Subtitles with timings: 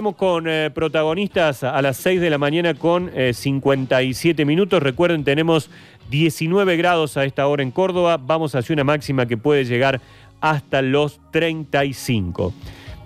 [0.00, 4.80] Estamos con eh, protagonistas a las 6 de la mañana con eh, 57 minutos.
[4.80, 5.70] Recuerden, tenemos
[6.08, 8.16] 19 grados a esta hora en Córdoba.
[8.16, 10.00] Vamos hacia una máxima que puede llegar
[10.40, 12.54] hasta los 35.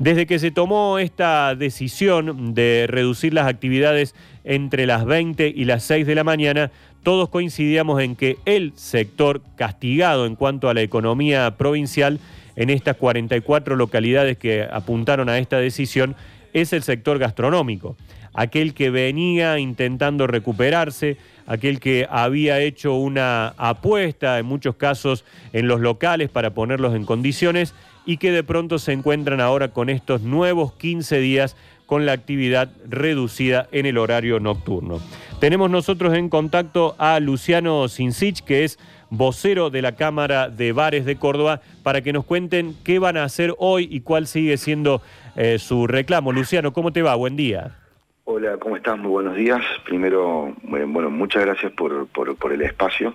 [0.00, 4.14] Desde que se tomó esta decisión de reducir las actividades
[4.44, 6.70] entre las 20 y las 6 de la mañana,
[7.02, 12.20] todos coincidíamos en que el sector castigado en cuanto a la economía provincial
[12.54, 16.16] en estas 44 localidades que apuntaron a esta decisión
[16.52, 17.96] es el sector gastronómico,
[18.34, 21.16] aquel que venía intentando recuperarse,
[21.46, 27.04] aquel que había hecho una apuesta, en muchos casos en los locales, para ponerlos en
[27.04, 27.74] condiciones
[28.06, 32.70] y que de pronto se encuentran ahora con estos nuevos 15 días con la actividad
[32.88, 35.00] reducida en el horario nocturno.
[35.40, 38.78] Tenemos nosotros en contacto a Luciano Sincich, que es
[39.10, 43.24] vocero de la Cámara de Bares de Córdoba, para que nos cuenten qué van a
[43.24, 45.02] hacer hoy y cuál sigue siendo
[45.36, 46.32] eh, su reclamo.
[46.32, 47.14] Luciano, ¿cómo te va?
[47.14, 47.76] Buen día.
[48.24, 48.98] Hola, ¿cómo estás?
[48.98, 49.62] Muy buenos días.
[49.84, 53.14] Primero, bueno, muchas gracias por, por, el espacio,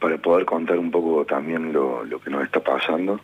[0.00, 3.20] para poder contar un poco también lo, lo, que nos está pasando.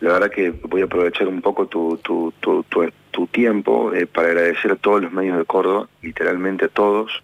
[0.00, 2.64] La verdad que voy a aprovechar un poco tu, tu, tu,
[3.10, 7.22] tu tiempo eh, para agradecer a todos los medios de Córdoba, literalmente a todos,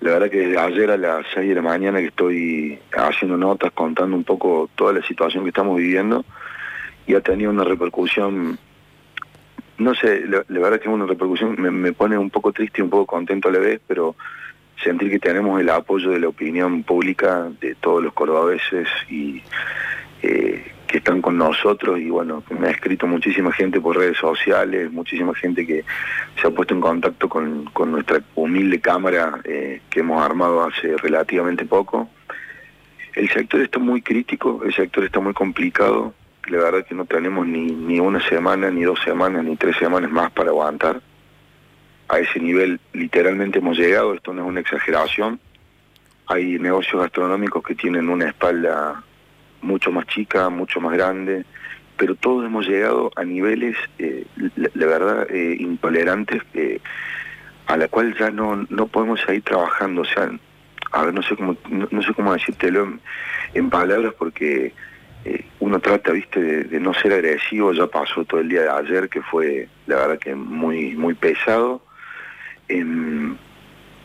[0.00, 3.70] la verdad que desde ayer a las 6 de la mañana que estoy haciendo notas,
[3.72, 6.24] contando un poco toda la situación que estamos viviendo
[7.06, 8.58] y ha tenido una repercusión,
[9.80, 12.90] no sé, la, verdad que es una repercusión, me, pone un poco triste y un
[12.90, 14.14] poco contento a la vez, pero
[14.84, 19.42] sentir que tenemos el apoyo de la opinión pública de todos los cordobeses y
[20.22, 24.92] eh, que están con nosotros y bueno, me ha escrito muchísima gente por redes sociales,
[24.92, 25.84] muchísima gente que
[26.40, 30.94] se ha puesto en contacto con, con nuestra humilde cámara eh, que hemos armado hace
[30.98, 32.10] relativamente poco.
[33.14, 36.12] El sector está muy crítico, el sector está muy complicado,
[36.50, 40.10] la verdad que no tenemos ni, ni una semana, ni dos semanas, ni tres semanas
[40.10, 41.00] más para aguantar.
[42.08, 45.40] A ese nivel literalmente hemos llegado, esto no es una exageración.
[46.26, 49.02] Hay negocios gastronómicos que tienen una espalda
[49.62, 51.44] mucho más chica, mucho más grande,
[51.96, 54.24] pero todos hemos llegado a niveles, eh,
[54.56, 56.80] la, verdad, eh, intolerantes, eh,
[57.66, 60.02] a la cual ya no, no podemos seguir trabajando.
[60.02, 60.30] O sea,
[60.92, 62.98] a ver, no sé cómo, no, sé cómo decírtelo
[63.54, 64.72] en, palabras porque
[65.24, 69.08] eh, uno trata, viste, de, no ser agresivo, ya pasó todo el día de ayer,
[69.08, 71.82] que fue, la verdad, que muy, muy pesado.
[72.68, 73.36] Em,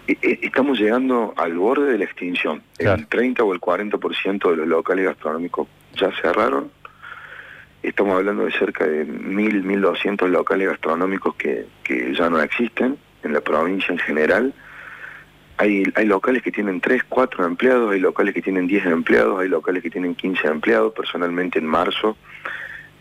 [0.08, 2.62] e, e, estamos llegando al borde de la extinción.
[2.78, 6.72] El 30 o el 40% de los locales gastronómicos ya cerraron.
[7.82, 13.34] Estamos hablando de cerca de 1.000, 1.200 locales gastronómicos que, que ya no existen en
[13.34, 14.54] la provincia en general.
[15.58, 19.48] Hay, hay locales que tienen 3, 4 empleados, hay locales que tienen 10 empleados, hay
[19.48, 20.94] locales que tienen 15 empleados.
[20.94, 22.18] Personalmente en marzo,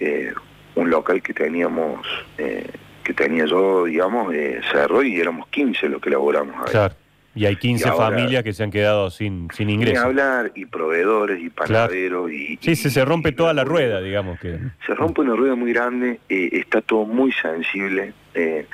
[0.01, 0.33] eh,
[0.75, 2.07] un local que teníamos...
[2.39, 2.71] Eh,
[3.05, 6.73] que tenía yo, digamos, eh, cerró y éramos 15 los que laboramos ahí.
[6.73, 6.95] Claro.
[7.37, 10.03] Y hay 15 familias que se han quedado sin, sin ingresos.
[10.03, 12.59] Ni hablar, y proveedores, y panaderos, y...
[12.61, 14.57] Sí, se, rompe toda la rueda, digamos que...
[14.87, 18.13] Se rompe una rueda muy grande, eh, está todo muy sensible.
[18.35, 18.67] Eh,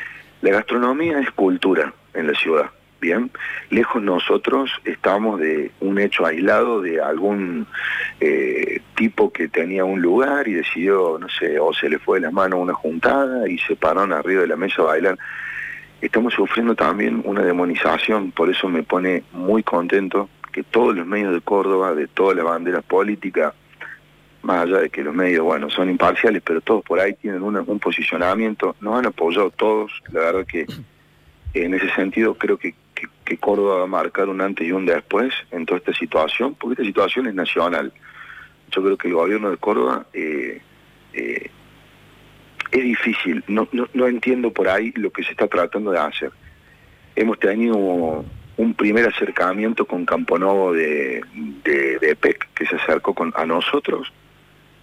[0.42, 2.70] la gastronomía es cultura en la ciudad.
[3.00, 3.30] Bien,
[3.70, 7.66] lejos nosotros estamos de un hecho aislado de algún
[8.20, 12.26] eh, tipo que tenía un lugar y decidió, no sé, o se le fue de
[12.26, 15.18] las manos una juntada y se pararon arriba de la mesa a bailar.
[16.02, 21.32] Estamos sufriendo también una demonización, por eso me pone muy contento que todos los medios
[21.32, 23.54] de Córdoba, de todas las banderas políticas,
[24.42, 27.78] más allá de que los medios, bueno, son imparciales, pero todos por ahí tienen un
[27.78, 30.66] posicionamiento, nos han apoyado todos, la verdad que
[31.54, 32.74] en ese sentido creo que
[33.24, 36.74] que Córdoba va a marcar un antes y un después en toda esta situación, porque
[36.74, 37.92] esta situación es nacional.
[38.70, 40.60] Yo creo que el gobierno de Córdoba eh,
[41.12, 41.50] eh,
[42.70, 43.68] es difícil, no,
[44.06, 46.30] entiendo por ahí lo que se está tratando de hacer.
[47.16, 51.22] Hemos tenido un primer acercamiento con Camponovo de,
[51.64, 54.12] de, EPEC, que se acercó a nosotros,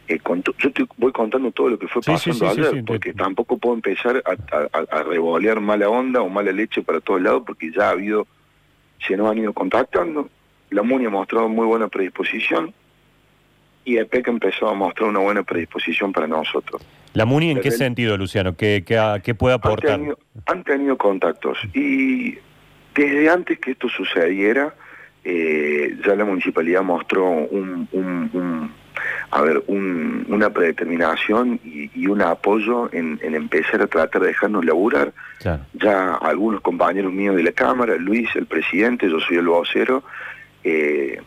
[0.07, 0.19] eh,
[0.57, 4.95] yo te voy contando todo lo que fue pasando ayer, porque tampoco puedo empezar a,
[4.97, 8.27] a, revolear mala onda o mala leche para todos lados, porque ya ha habido
[9.05, 10.29] se nos han ido contactando,
[10.69, 12.73] la MUNI ha mostrado muy buena predisposición
[13.85, 16.81] y EPEC empezó a mostrar una buena predisposición para nosotros.
[17.13, 18.55] ¿La MUNI en qué sentido, Luciano?
[18.55, 19.99] ¿Qué, qué, puede aportar?
[20.45, 22.37] Han tenido, contactos y
[22.93, 24.75] desde antes que esto sucediera,
[25.23, 28.71] eh, ya la municipalidad mostró un,
[29.41, 35.13] ver, un, una predeterminación y, un apoyo en, empezar a tratar de dejarnos laburar.
[35.73, 40.03] Ya algunos compañeros míos de la Cámara, Luis, el presidente, yo soy el vocero,
[40.63, 41.21] eh,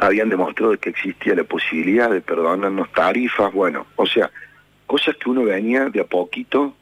[0.00, 4.30] habían demostrado que existía la posibilidad de perdonarnos tarifas, bueno, o sea,
[4.86, 6.74] cosas que uno venía de a poquito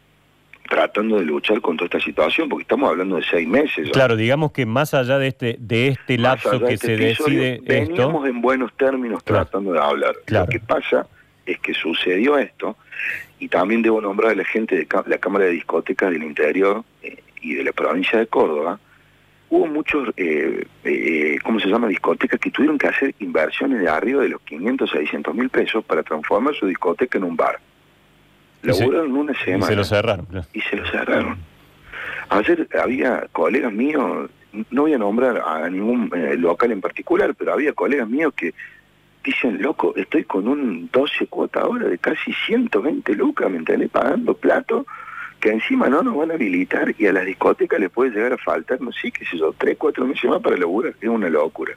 [0.72, 3.90] tratando de luchar contra esta situación, porque estamos hablando de seis meses.
[3.92, 8.26] Claro, digamos que más allá de este de este lapso que este se decide veníamos
[8.26, 10.14] en buenos términos tratando de hablar.
[10.28, 11.06] Lo que pasa
[11.44, 12.78] es que sucedió esto,
[13.38, 17.22] y también debo nombrar a la gente de la Cámara de Discotecas del Interior eh,
[17.42, 18.80] y de la provincia de Córdoba,
[19.50, 24.22] hubo muchos, eh, eh, ¿cómo se llama?, discotecas que tuvieron que hacer inversiones de arriba
[24.22, 27.60] de los 500, 600 mil pesos para transformar su discoteca en un bar.
[28.62, 29.67] Laburaron una semana.
[29.67, 30.26] Y se lo cerraron.
[30.53, 31.38] Y se lo cerraron.
[32.29, 34.31] Ayer había colegas míos,
[34.70, 38.55] no voy a nombrar a ningún eh, local en particular, pero había colegas míos que
[39.23, 43.91] dicen, loco, estoy con un 12 cuota ahora de casi 120 lucas, ¿me entendés?
[43.91, 44.87] Pagando plato
[45.41, 48.38] que encima no nos van a habilitar y a las discotecas les puede llegar a
[48.38, 51.75] faltar, no sé, qué sé yo, tres, cuatro meses más para laburar, es una locura.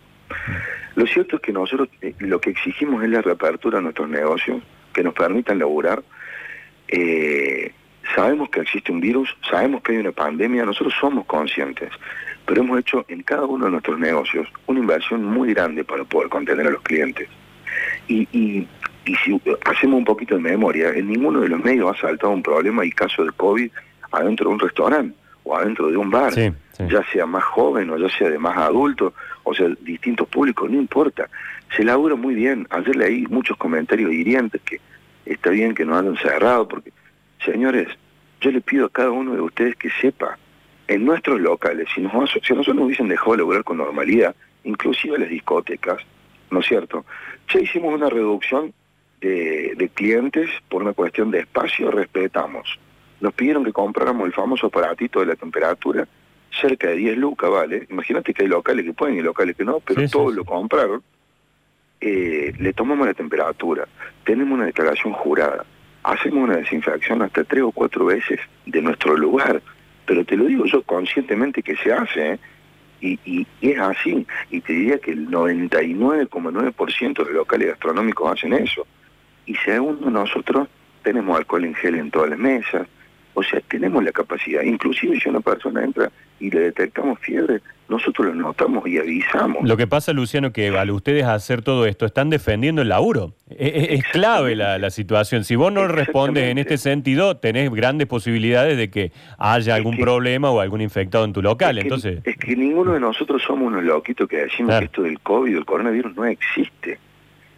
[0.96, 4.62] Lo cierto es que nosotros eh, lo que exigimos es la reapertura de nuestros negocios,
[4.94, 6.04] que nos permitan laburar.
[6.88, 7.72] Eh,
[8.16, 11.90] sabemos que existe un virus, sabemos que hay una pandemia, nosotros somos conscientes,
[12.46, 16.30] pero hemos hecho en cada uno de nuestros negocios una inversión muy grande para poder
[16.30, 17.28] contener a los clientes.
[18.08, 18.68] Y, y,
[19.06, 22.44] y si hacemos un poquito de memoria, en ninguno de los medios ha saltado un
[22.44, 23.70] problema y caso de COVID
[24.12, 28.10] adentro de un restaurante o adentro de un bar, ya sea más joven o ya
[28.10, 31.30] sea de más adulto, o sea, distintos públicos, no importa.
[31.76, 32.68] Se labura muy bien.
[32.72, 34.80] Ayer leí muchos comentarios hirientes que
[35.26, 36.92] está bien que nos han cerrado, porque,
[37.44, 37.88] señores,
[38.42, 40.38] yo le pido a cada uno de ustedes que sepa,
[40.88, 45.30] en nuestros locales, si, nos, si nosotros nos hubiesen dejado laburar con normalidad, inclusive las
[45.30, 45.98] discotecas,
[46.52, 47.06] ¿no es cierto?
[47.54, 48.74] Ya hicimos una reducción
[49.22, 52.80] de, clientes por una cuestión de espacio, respetamos.
[53.22, 56.08] Nos pidieron que compráramos el famoso aparatito de la temperatura,
[56.52, 57.88] cerca de 10 lucas, ¿vale?
[57.90, 61.02] Imagínate que hay locales que pueden y locales que no, pero todos lo compraron.
[62.08, 63.88] Eh, le tomamos la temperatura,
[64.26, 65.66] tenemos una declaración jurada,
[66.04, 69.60] hacemos una desinfección hasta tres o cuatro veces de nuestro lugar,
[70.06, 72.40] pero te lo digo yo conscientemente que se hace, ¿eh?
[73.02, 78.86] y, es así, y te diría que el 99,9% de locales gastronómicos hacen eso.
[79.48, 80.68] Y segundo, nosotros
[81.02, 82.88] tenemos alcohol en gel en todas las mesas,
[83.36, 84.64] o sea, tenemos la capacidad.
[84.64, 86.10] Inclusive si una persona entra
[86.40, 89.68] y le detectamos fiebre, nosotros lo notamos y avisamos.
[89.68, 93.34] Lo que pasa, Luciano, que al ustedes hacer todo esto, están defendiendo el laburo.
[93.50, 95.44] E, e, es, clave la, situación.
[95.44, 100.50] Si vos no respondes en este sentido, tenés grandes posibilidades de que haya algún problema
[100.50, 101.78] o algún infectado en tu local.
[101.78, 102.22] Es que, Entonces...
[102.24, 105.66] es que ninguno de nosotros somos unos loquitos que decimos que esto del COVID, el
[105.66, 106.98] coronavirus, no existe.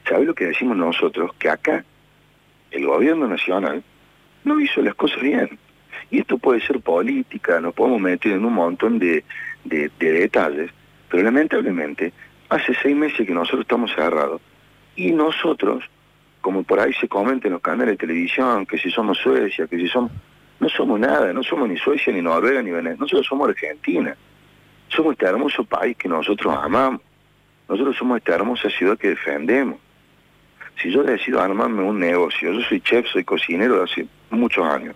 [0.09, 1.31] ¿Sabe lo que decimos nosotros?
[1.37, 1.85] Que acá
[2.71, 3.83] el gobierno nacional
[4.43, 5.59] no hizo las cosas bien.
[6.09, 9.23] Y esto puede ser política, nos podemos meter en un montón de,
[9.65, 10.71] detalles,
[11.09, 12.13] pero lamentablemente
[12.49, 14.41] hace seis meses que nosotros estamos cerrados
[14.95, 15.83] y nosotros,
[16.41, 19.77] como por ahí se comenta en los canales de televisión, que si somos Suecia, que
[19.77, 20.11] si somos...
[20.59, 24.17] No somos nada, no somos ni Suecia, ni Noruega, ni Venezuela, nosotros somos Argentina.
[24.87, 27.01] Somos este hermoso país que nosotros amamos.
[27.69, 29.77] Nosotros somos esta hermosa ciudad que defendemos
[30.81, 34.95] si yo decido armarme un negocio, yo soy chef, soy cocinero de hace muchos años,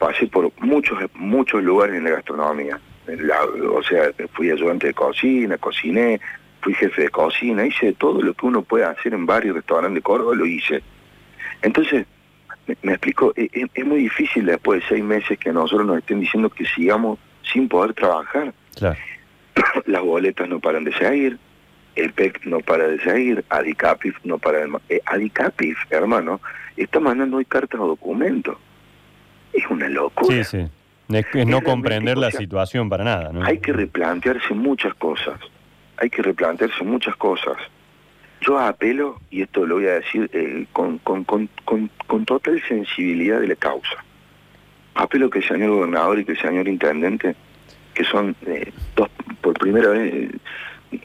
[0.00, 2.80] pasé por muchos muchos lugares en la gastronomía,
[3.72, 6.20] o sea, fui ayudante de cocina, cociné,
[6.62, 10.02] fui jefe de cocina, hice todo lo que uno puede hacer en varios restaurantes de
[10.02, 10.82] Córdoba, lo hice.
[11.60, 12.06] Entonces,
[12.82, 16.20] me, explico, es, e, es, muy difícil después de seis meses que nosotros nos estén
[16.20, 18.54] diciendo que sigamos sin poder trabajar.
[19.86, 21.38] Las boletas no paran de seguir,
[21.94, 24.70] el PEC no para de seguir, Adicapif no para de...
[24.88, 26.40] Eh, Adicapif, hermano,
[26.76, 28.56] está mandando hoy cartas o documentos.
[29.90, 30.44] Locura.
[30.44, 30.68] Sí, sí.
[31.12, 33.32] Es, no comprender la situación para nada.
[33.32, 33.44] ¿no?
[33.44, 35.40] Hay que replantearse muchas cosas.
[35.96, 37.56] Hay que replantearse muchas cosas.
[38.42, 43.38] Yo apelo, y esto lo voy a decir eh, con, con, con, con, total sensibilidad
[43.38, 44.02] de la causa,
[44.94, 47.34] apelo que el señor gobernador y que el señor intendente,
[47.92, 49.10] que son eh, dos,
[49.42, 50.30] por primera vez,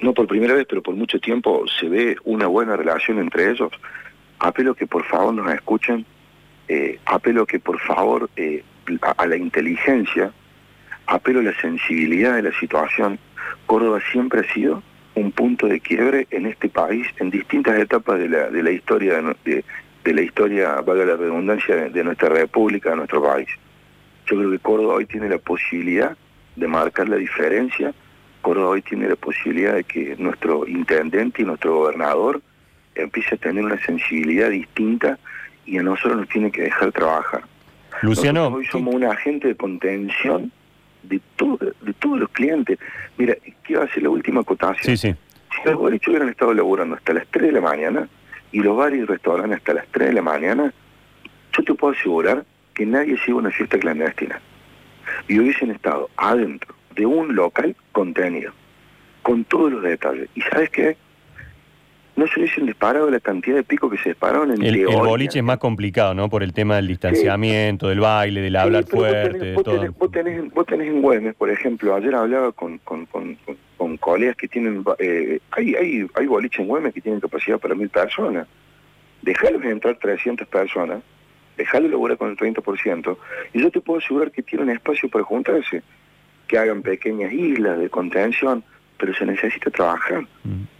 [0.01, 3.71] no por primera vez, pero por mucho tiempo se ve una buena relación entre ellos.
[4.39, 6.05] Apelo que por favor nos escuchen,
[6.69, 8.63] eh, apelo que por favor eh,
[9.01, 10.31] a, la inteligencia,
[11.07, 13.19] apelo a la sensibilidad de la situación.
[13.65, 14.83] Córdoba siempre ha sido
[15.15, 19.21] un punto de quiebre en este país en distintas etapas de la, de la historia,
[19.43, 23.47] de, la historia, valga la redundancia, de nuestra república, de nuestro país.
[24.27, 26.15] Yo creo que Córdoba hoy tiene la posibilidad
[26.55, 27.93] de marcar la diferencia
[28.45, 32.43] Córdoba hoy tiene la posibilidad de que nuestro intendente y nuestro gobernador
[32.93, 35.17] empiece a tener una sensibilidad distinta
[35.65, 37.41] y a nosotros nos tiene que dejar trabajar.
[38.05, 38.47] Luciano.
[38.47, 40.51] hoy somos un agente de contención
[41.03, 42.79] de, todo, de todos los clientes.
[43.17, 44.97] Mira, quiero hacer la última acotación.
[44.97, 45.15] Sí, sí.
[45.55, 48.07] Si los bolichos hubieran estado laburando hasta las 3 de la mañana
[48.51, 50.73] y los bares y restaurantes hasta las 3 de la mañana,
[51.53, 54.41] yo te puedo asegurar que nadie siga una fiesta clandestina.
[55.27, 58.53] Y hubiesen estado adentro de un local contenido,
[59.21, 60.29] con todos los detalles.
[60.35, 60.97] ¿Y sabes qué?
[62.15, 65.39] No se hubiesen disparado la cantidad de picos que se dispararon en el, el boliche
[65.39, 66.29] es más complicado, ¿no?
[66.29, 70.65] Por el tema del distanciamiento, del baile, del hablar fuerte, vos tenés, Vos tenés, vos
[70.65, 73.37] tenés, en Güemes, por ejemplo, ayer hablaba con, con, con,
[73.77, 74.83] con colegas que tienen...
[74.99, 78.47] Eh, hay, hay, hay boliches en Güemes que tienen capacidad para mil personas.
[79.21, 81.01] Dejalos entrar 300 personas,
[81.57, 83.17] dejarlo laburar con el 30%,
[83.53, 85.83] y yo te puedo asegurar que tienen espacio para juntarse,
[86.47, 88.63] que hagan pequeñas islas de contención,
[88.97, 90.21] pero se necesita trabajar.
[90.43, 90.74] Mm.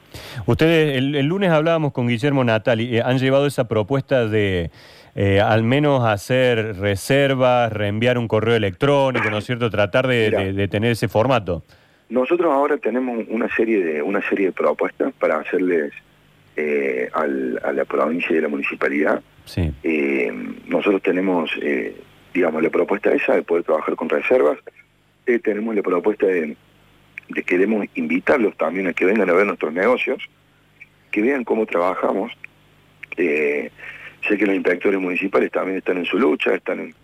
[0.45, 4.71] Ustedes, el, lunes hablábamos con Guillermo Natali, eh, han llevado esa propuesta de
[5.15, 9.69] eh, al menos hacer reservas, reenviar un correo electrónico, ¿no es cierto?
[9.69, 11.63] Tratar de, tener ese formato.
[12.09, 15.93] Nosotros ahora tenemos una serie de, una serie de propuestas para hacerles
[16.55, 19.21] eh, a la provincia y a la municipalidad.
[19.45, 19.71] Sí.
[20.67, 21.51] nosotros tenemos,
[22.33, 24.57] digamos, la propuesta esa de poder trabajar con reservas.
[25.43, 26.55] tenemos la propuesta de
[27.29, 30.21] de queremos invitarlos también a que vengan a ver nuestros negocios,
[31.11, 32.31] que vean cómo trabajamos.
[33.17, 33.71] Eh,
[34.27, 36.95] sé que los inspectores municipales también están en su lucha, están en,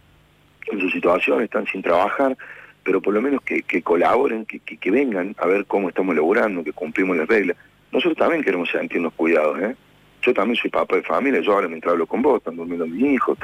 [0.79, 2.37] su situación, están sin trabajar,
[2.83, 6.71] pero por lo menos que, colaboren, que, que, vengan a ver cómo estamos laburando, que
[6.71, 7.57] cumplimos las reglas.
[7.91, 9.75] Nosotros también queremos sentirnos cuidados, ¿eh?
[10.21, 13.15] Yo también soy papá de familia, yo ahora mientras hablo con vos, están durmiendo mis
[13.15, 13.37] hijos,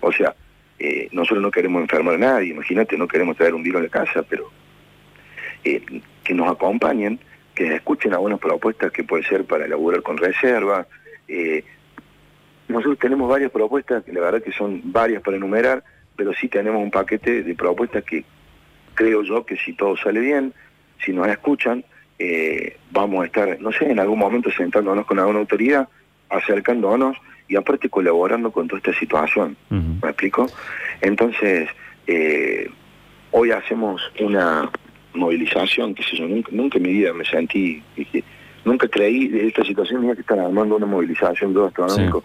[0.00, 0.34] o sea,
[0.78, 3.90] eh, nosotros no queremos enfermar a nadie, imagínate, no queremos traer un virus a la
[3.90, 4.50] casa, pero
[5.64, 5.82] eh,
[6.24, 7.20] que nos acompañen,
[7.54, 10.86] que escuchen algunas propuestas que puede ser para elaborar con reserva.
[11.28, 11.64] Eh,
[12.68, 15.84] nosotros tenemos varias propuestas, que la verdad que son varias para enumerar,
[16.16, 18.24] pero sí tenemos un paquete de propuestas que
[18.94, 20.52] creo yo que si todo sale bien,
[21.04, 21.84] si nos escuchan,
[22.18, 25.88] eh, vamos a estar, no sé, en algún momento sentándonos con alguna autoridad,
[26.28, 27.16] acercándonos
[27.48, 29.56] y aparte colaborando con toda esta situación.
[29.68, 30.46] ¿Me explico?
[31.00, 31.68] Entonces,
[33.32, 34.70] hoy hacemos una,
[35.14, 37.82] movilización, que sé yo, nunca, nunca en mi vida me sentí,
[38.64, 42.24] nunca creí de esta situación, tenía que estar armando una movilización de astronómico.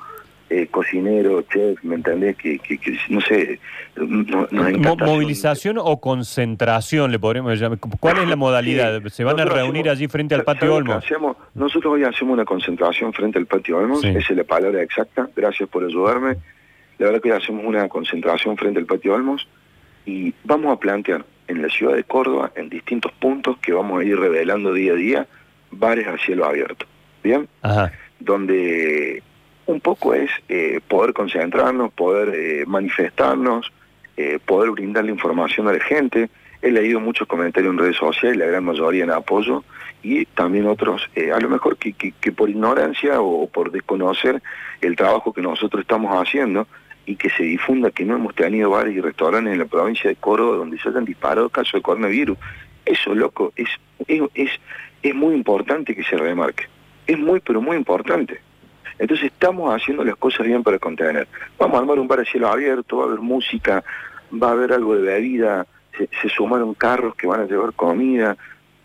[0.50, 2.38] Eh, cocinero, chef, ¿me entendés?
[2.38, 2.80] Que, que,
[3.10, 3.60] no sé.
[3.98, 7.80] ¿Movilización o concentración le podríamos llamar?
[7.80, 9.02] ¿Cuál es la modalidad?
[9.08, 11.04] ¿Se van a reunir allí frente al patio Olmos?
[11.54, 15.68] nosotros hoy hacemos una concentración frente al patio Olmos, esa es la palabra exacta, gracias
[15.68, 16.38] por ayudarme.
[16.98, 19.46] La verdad que hoy hacemos una concentración frente al patio Olmos
[20.06, 24.04] y vamos a plantear en la ciudad de Córdoba, en distintos puntos que vamos a
[24.04, 25.28] ir revelando día a día,
[25.72, 26.86] bares a cielo abierto.
[27.24, 27.48] ¿Bien?
[28.20, 29.22] Donde
[29.68, 33.72] un poco es eh, poder concentrarnos, poder eh, manifestarnos,
[34.16, 36.30] eh, poder la información a la gente.
[36.62, 39.64] He leído muchos comentarios en redes sociales, la gran mayoría en apoyo,
[40.02, 44.42] y también otros, a lo mejor que, que, por ignorancia o por desconocer
[44.82, 46.68] el trabajo que nosotros estamos haciendo,
[47.08, 50.18] y que se difunda que no hemos tenido bares y restaurantes en la provincia de
[50.18, 52.38] Córdoba donde se hayan disparado casos de coronavirus.
[52.86, 53.70] Eso, loco, es,
[54.08, 54.52] es,
[55.02, 56.66] es, muy importante que se remarque.
[57.08, 58.42] Es muy, pero muy importante.
[59.00, 61.30] Entonces estamos haciendo las cosas bien para contener.
[61.58, 63.86] Vamos a armar un bar a cielo abierto, va a haber música,
[64.32, 65.66] va a haber algo de bebida,
[65.98, 68.36] se, sumaron carros que van a llevar comida,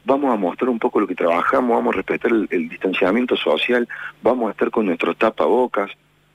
[0.05, 3.89] vamos a mostrar un poco lo que trabajamos, vamos a respetar el distanciamiento social,
[4.23, 5.91] vamos a estar con nuestros tapabocas,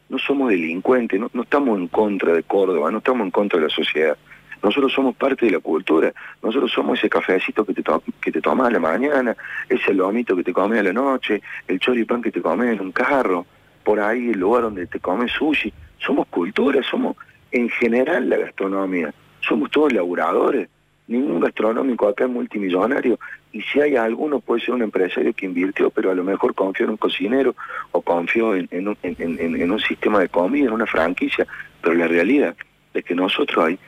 [0.10, 3.74] no somos delincuentes, no, estamos en contra de Córdoba, no estamos en contra de la
[3.74, 4.18] sociedad.
[4.64, 6.12] Nosotros somos parte de la cultura,
[6.42, 7.84] nosotros somos ese cafecito que te,
[8.22, 9.36] que te tomas a la mañana,
[9.70, 12.92] ese lomito que te comes a la noche, el choripán que te comes en un
[12.92, 13.46] carro,
[13.84, 15.72] por ahí el lugar donde te comes sushi.
[16.00, 17.16] Somos cultura, somos
[17.52, 20.70] en general la gastronomía, somos todos laburadores
[21.08, 23.20] ningún gastronómico acá es multimillonario
[23.52, 26.86] y si hay alguno puede ser un empresario que invirtió, pero a lo mejor confió
[26.86, 27.56] en un cocinero
[27.92, 31.48] o confió en, un, sistema de comida, en una franquicia,
[31.82, 32.56] pero la realidad
[32.94, 33.80] es que nosotros hay,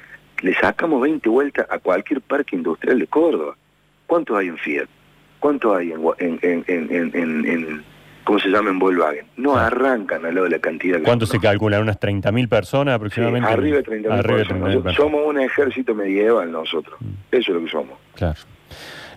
[0.42, 3.56] le sacamos 20 vueltas a cualquier parque industrial de Córdoba.
[4.08, 4.88] ¿Cuántos hay en Fiat?
[5.40, 7.84] ¿Cuántos hay en, en
[8.24, 9.26] ¿cómo se llama en Volkswagen?
[9.38, 11.00] No arrancan a lo de la cantidad.
[11.04, 11.80] ¿Cuánto se calcula?
[11.80, 13.50] ¿Unas 30.000 personas aproximadamente?
[13.50, 14.96] arriba de 30.000 personas.
[14.96, 16.96] Somos un ejército medieval nosotros.
[17.00, 17.14] Mm.
[17.32, 17.98] Eso es lo que somos.
[18.16, 18.40] Claro.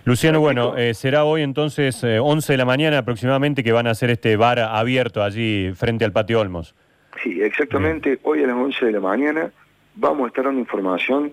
[0.05, 3.91] Luciano, bueno, eh, será hoy entonces 11 eh, de la mañana aproximadamente que van a
[3.91, 6.75] hacer este bar abierto allí frente al patio Olmos.
[7.23, 8.19] Sí, exactamente.
[8.23, 9.51] Hoy a las 11 de la mañana
[9.95, 11.31] vamos a estar dando información.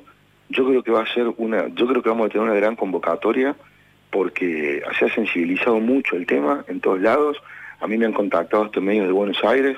[0.50, 2.76] Yo creo que va a ser una, yo creo que vamos a tener una gran
[2.76, 3.56] convocatoria
[4.10, 7.36] porque se ha sensibilizado mucho el tema en todos lados.
[7.80, 9.76] A mí me han contactado estos medios de Buenos Aires,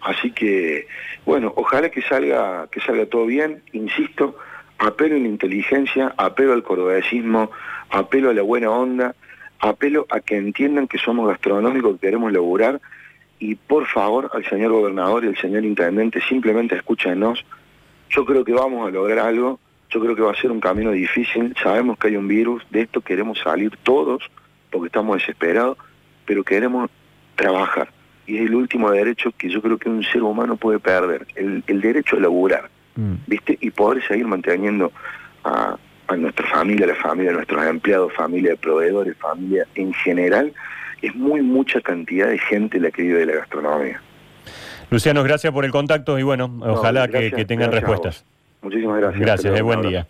[0.00, 0.86] así que,
[1.24, 4.36] bueno, ojalá que salga, que salga todo bien, insisto,
[4.78, 7.50] apelo a la inteligencia, apelo al cordobesismo,
[7.90, 9.14] apelo a la buena onda,
[9.60, 12.80] apelo a que entiendan que somos gastronómicos, que queremos laburar,
[13.38, 17.44] y por favor al señor gobernador y al señor intendente simplemente escúchenos,
[18.08, 19.58] Yo creo que vamos a lograr algo,
[19.96, 22.82] yo creo que va a ser un camino difícil, sabemos que hay un virus, de
[22.82, 24.22] esto queremos salir todos,
[24.70, 25.78] porque estamos desesperados,
[26.26, 26.90] pero queremos
[27.34, 27.88] trabajar.
[28.26, 31.80] Y es el último derecho que yo creo que un ser humano puede perder, el,
[31.80, 33.14] derecho a laburar, mm.
[33.26, 33.56] ¿viste?
[33.58, 34.92] Y poder seguir manteniendo
[35.44, 39.94] a, a nuestra familia, a la familia de nuestros empleados, familia de proveedores, familia en
[39.94, 40.52] general,
[41.00, 44.02] es muy mucha cantidad de gente la que vive de la gastronomía.
[44.90, 48.26] Luciano, gracias por el contacto y bueno, ojalá que, tengan respuestas.
[48.66, 49.20] Muchísimas gracias.
[49.20, 50.08] Gracias, buen día.